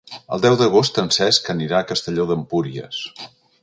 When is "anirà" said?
1.55-1.81